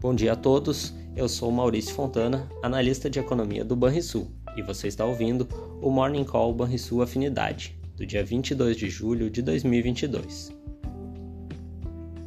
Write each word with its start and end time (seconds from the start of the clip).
Bom 0.00 0.14
dia 0.14 0.32
a 0.32 0.36
todos, 0.36 0.94
eu 1.14 1.28
sou 1.28 1.52
Maurício 1.52 1.94
Fontana, 1.94 2.48
analista 2.62 3.10
de 3.10 3.18
economia 3.18 3.62
do 3.62 3.76
Banrisul, 3.76 4.30
e 4.56 4.62
você 4.62 4.88
está 4.88 5.04
ouvindo 5.04 5.46
o 5.82 5.90
Morning 5.90 6.24
Call 6.24 6.54
Banrisul 6.54 7.02
Afinidade, 7.02 7.78
do 7.98 8.06
dia 8.06 8.24
22 8.24 8.78
de 8.78 8.88
julho 8.88 9.28
de 9.28 9.42
2022. 9.42 10.56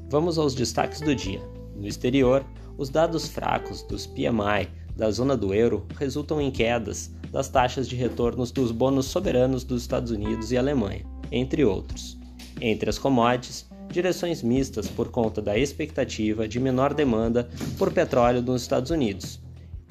Vamos 0.07 0.37
aos 0.37 0.53
destaques 0.53 1.01
do 1.01 1.15
dia. 1.15 1.41
No 1.75 1.87
exterior, 1.87 2.45
os 2.77 2.89
dados 2.89 3.27
fracos 3.27 3.81
dos 3.81 4.05
PMI 4.05 4.69
da 4.95 5.09
zona 5.09 5.35
do 5.35 5.51
euro 5.51 5.87
resultam 5.95 6.39
em 6.39 6.51
quedas 6.51 7.11
das 7.31 7.49
taxas 7.49 7.89
de 7.89 7.95
retornos 7.95 8.51
dos 8.51 8.71
bônus 8.71 9.07
soberanos 9.07 9.63
dos 9.63 9.81
Estados 9.81 10.11
Unidos 10.11 10.51
e 10.51 10.57
Alemanha, 10.59 11.03
entre 11.31 11.65
outros. 11.65 12.19
Entre 12.61 12.87
as 12.87 12.99
commodities, 12.99 13.67
direções 13.93 14.41
mistas 14.41 14.87
por 14.87 15.09
conta 15.09 15.41
da 15.41 15.57
expectativa 15.57 16.47
de 16.47 16.59
menor 16.59 16.93
demanda 16.93 17.47
por 17.77 17.93
petróleo 17.93 18.41
nos 18.41 18.63
Estados 18.63 18.89
Unidos 18.89 19.39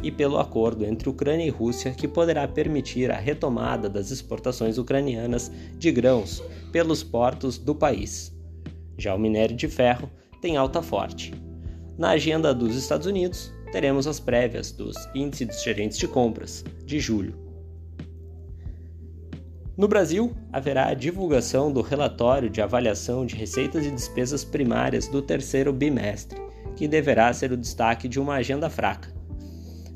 e 0.02 0.10
pelo 0.10 0.38
acordo 0.38 0.84
entre 0.84 1.08
Ucrânia 1.08 1.46
e 1.46 1.50
Rússia 1.50 1.92
que 1.92 2.08
poderá 2.08 2.46
permitir 2.48 3.12
a 3.12 3.16
retomada 3.16 3.88
das 3.88 4.10
exportações 4.10 4.76
ucranianas 4.76 5.52
de 5.78 5.92
grãos 5.92 6.42
pelos 6.72 7.04
portos 7.04 7.56
do 7.56 7.74
país. 7.74 8.36
Já 8.98 9.14
o 9.14 9.18
minério 9.18 9.56
de 9.56 9.68
ferro 9.68 10.10
tem 10.40 10.56
alta 10.56 10.82
forte. 10.82 11.32
Na 11.96 12.10
agenda 12.10 12.52
dos 12.52 12.74
Estados 12.74 13.06
Unidos, 13.06 13.52
teremos 13.70 14.08
as 14.08 14.18
prévias 14.18 14.72
dos 14.72 14.96
índices 15.14 15.46
dos 15.46 15.62
gerentes 15.62 15.96
de 15.96 16.08
compras 16.08 16.64
de 16.84 16.98
julho 16.98 17.41
no 19.76 19.88
Brasil, 19.88 20.34
haverá 20.52 20.88
a 20.88 20.94
divulgação 20.94 21.72
do 21.72 21.80
relatório 21.80 22.50
de 22.50 22.60
avaliação 22.60 23.24
de 23.24 23.34
receitas 23.34 23.86
e 23.86 23.90
despesas 23.90 24.44
primárias 24.44 25.08
do 25.08 25.22
terceiro 25.22 25.72
bimestre, 25.72 26.40
que 26.76 26.86
deverá 26.86 27.32
ser 27.32 27.52
o 27.52 27.56
destaque 27.56 28.06
de 28.06 28.20
uma 28.20 28.34
agenda 28.34 28.68
fraca. 28.68 29.12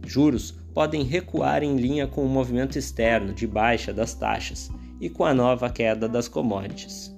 Juros 0.07 0.53
podem 0.73 1.03
recuar 1.03 1.63
em 1.63 1.77
linha 1.77 2.07
com 2.07 2.25
o 2.25 2.29
movimento 2.29 2.79
externo 2.79 3.35
de 3.35 3.47
baixa 3.47 3.93
das 3.93 4.15
taxas 4.15 4.71
e 5.01 5.11
com 5.11 5.25
a 5.25 5.35
nova 5.35 5.69
queda 5.69 6.09
das 6.09 6.29
commodities. 6.29 7.15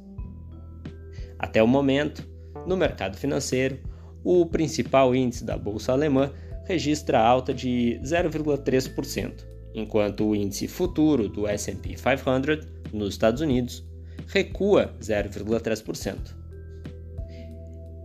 Até 1.38 1.62
o 1.62 1.68
momento, 1.68 2.28
no 2.66 2.76
mercado 2.76 3.16
financeiro, 3.16 3.78
o 4.24 4.44
principal 4.46 5.14
índice 5.14 5.44
da 5.44 5.56
bolsa 5.56 5.92
alemã 5.92 6.32
registra 6.64 7.20
alta 7.20 7.54
de 7.54 8.00
0,3% 8.02 9.57
enquanto 9.74 10.26
o 10.26 10.34
índice 10.34 10.66
futuro 10.66 11.28
do 11.28 11.46
S&P 11.46 11.94
500 11.94 12.66
nos 12.92 13.10
Estados 13.10 13.40
Unidos 13.40 13.84
recua 14.26 14.94
0,3%. 15.00 16.36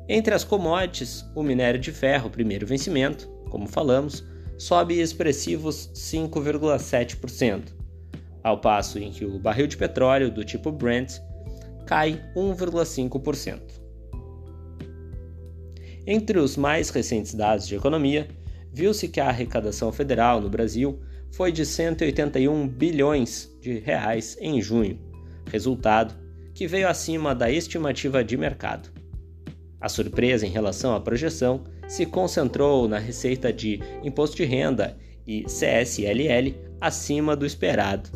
Entre 0.07 0.33
as 0.33 0.43
commodities, 0.43 1.25
o 1.33 1.41
minério 1.41 1.79
de 1.79 1.91
ferro, 1.91 2.29
primeiro 2.29 2.67
vencimento, 2.67 3.27
como 3.49 3.67
falamos, 3.67 4.23
sobe 4.57 4.99
expressivos 4.99 5.89
5,7%, 5.93 7.73
ao 8.43 8.59
passo 8.59 8.99
em 8.99 9.11
que 9.11 9.25
o 9.25 9.39
barril 9.39 9.67
de 9.67 9.77
petróleo 9.77 10.29
do 10.29 10.43
tipo 10.43 10.71
Brent 10.71 11.19
cai 11.85 12.21
1,5%. 12.35 13.61
Entre 16.05 16.37
os 16.37 16.57
mais 16.57 16.89
recentes 16.89 17.33
dados 17.33 17.65
de 17.65 17.75
economia, 17.75 18.27
viu-se 18.71 19.07
que 19.07 19.21
a 19.21 19.29
arrecadação 19.29 19.91
federal 19.91 20.41
no 20.41 20.49
Brasil 20.49 20.99
foi 21.33 21.51
de 21.51 21.65
181 21.65 22.67
bilhões 22.67 23.51
de 23.59 23.79
reais 23.79 24.37
em 24.39 24.61
junho, 24.61 24.99
resultado 25.49 26.13
que 26.53 26.67
veio 26.67 26.87
acima 26.87 27.33
da 27.33 27.49
estimativa 27.49 28.23
de 28.23 28.37
mercado. 28.37 28.89
A 29.81 29.89
surpresa 29.89 30.45
em 30.45 30.51
relação 30.51 30.95
à 30.95 31.01
projeção 31.01 31.63
se 31.87 32.05
concentrou 32.05 32.87
na 32.87 32.99
receita 32.99 33.51
de 33.51 33.79
imposto 34.03 34.37
de 34.37 34.45
renda 34.45 34.95
e 35.25 35.43
CSLL 35.45 36.55
acima 36.79 37.35
do 37.35 37.47
esperado. 37.47 38.11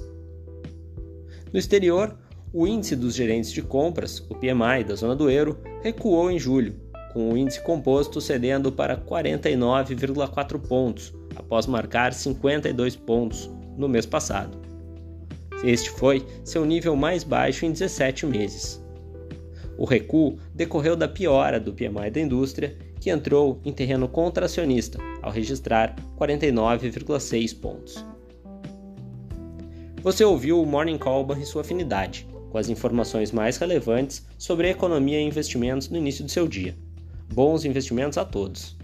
No 1.51 1.57
exterior, 1.57 2.15
o 2.53 2.67
índice 2.67 2.95
dos 2.95 3.15
gerentes 3.15 3.51
de 3.51 3.63
compras, 3.63 4.19
o 4.29 4.35
PMI 4.35 4.83
da 4.87 4.93
zona 4.93 5.15
do 5.15 5.27
euro, 5.27 5.59
recuou 5.81 6.29
em 6.29 6.37
julho, 6.37 6.75
com 7.13 7.33
o 7.33 7.37
índice 7.37 7.61
composto 7.63 8.21
cedendo 8.21 8.71
para 8.71 8.95
49,4 8.95 10.59
pontos, 10.59 11.13
após 11.37 11.67
marcar 11.67 12.13
52 12.13 12.95
pontos 12.95 13.49
no 13.77 13.87
mês 13.87 14.05
passado. 14.05 14.57
Este 15.63 15.89
foi 15.89 16.25
seu 16.43 16.65
nível 16.65 16.95
mais 16.95 17.23
baixo 17.23 17.65
em 17.65 17.71
17 17.71 18.25
meses. 18.25 18.83
O 19.77 19.85
recuo 19.85 20.37
decorreu 20.53 20.95
da 20.95 21.07
piora 21.07 21.59
do 21.59 21.73
PMI 21.73 22.09
da 22.11 22.19
indústria, 22.19 22.75
que 22.99 23.11
entrou 23.11 23.61
em 23.63 23.71
terreno 23.71 24.07
contracionista 24.07 24.97
ao 25.21 25.31
registrar 25.31 25.95
49,6 26.19 27.59
pontos. 27.59 28.05
Você 30.01 30.23
ouviu 30.23 30.61
o 30.61 30.65
Morning 30.65 30.97
Call 30.97 31.27
e 31.39 31.45
sua 31.45 31.61
afinidade, 31.61 32.27
com 32.49 32.57
as 32.57 32.69
informações 32.69 33.31
mais 33.31 33.57
relevantes 33.57 34.25
sobre 34.37 34.69
economia 34.69 35.19
e 35.19 35.25
investimentos 35.25 35.89
no 35.89 35.97
início 35.97 36.23
do 36.23 36.31
seu 36.31 36.47
dia. 36.47 36.75
Bons 37.33 37.65
investimentos 37.65 38.17
a 38.17 38.25
todos! 38.25 38.77